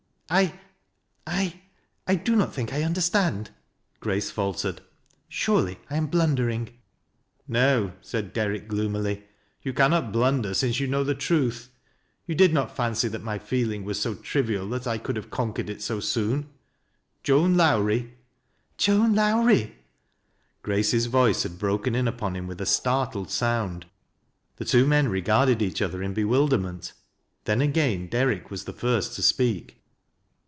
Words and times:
"I— 0.33 0.53
I 2.07 2.15
do 2.15 2.37
not 2.37 2.53
think 2.53 2.71
I 2.71 2.83
understand," 2.83 3.49
Grace 3.99 4.31
faltered." 4.31 4.79
Surely 5.27 5.77
I 5.89 5.97
am 5.97 6.07
blundering."" 6.07 6.69
No," 7.49 7.91
said 7.99 8.31
Derrick, 8.31 8.69
gloomily." 8.69 9.25
Toa 9.65 9.73
cannot 9.73 10.13
blundei 10.13 10.53
since 10.55 10.79
you 10.79 10.87
know 10.87 11.03
the 11.03 11.13
truth. 11.15 11.67
Tou 12.29 12.33
did 12.33 12.53
not 12.53 12.73
fancy 12.73 13.09
that 13.09 13.23
my 13.25 13.39
feeling 13.39 13.83
was 13.83 13.99
so 14.01 14.15
trivial 14.15 14.69
that 14.69 14.87
I 14.87 14.97
could 14.97 15.17
have 15.17 15.29
conquered 15.29 15.69
it 15.69 15.81
sc 15.81 16.01
soon? 16.01 16.47
Joan 17.23 17.57
Lowrie" 17.57 18.13
"Joan 18.77 19.13
Lowrie!" 19.13 19.75
Grace's 20.63 21.07
voice 21.07 21.43
had 21.43 21.59
broken 21.59 21.93
in 21.93 22.07
upon 22.07 22.37
him 22.37 22.47
with 22.47 22.61
a 22.61 22.65
startled 22.65 23.29
sound. 23.29 23.85
The 24.55 24.63
two 24.65 24.87
men 24.87 25.09
regarded 25.09 25.61
each 25.61 25.81
other 25.81 26.01
in 26.01 26.13
bewilderment 26.13 26.93
Then 27.43 27.59
again 27.59 28.07
Derrick 28.07 28.49
was 28.49 28.63
the 28.63 28.71
fii 28.73 29.03
st 29.03 29.15
to 29.15 29.21
speak. 29.21 29.77